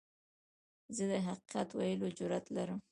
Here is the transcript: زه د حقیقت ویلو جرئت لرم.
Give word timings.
زه 0.95 1.03
د 1.11 1.13
حقیقت 1.27 1.69
ویلو 1.77 2.07
جرئت 2.17 2.45
لرم. 2.55 2.79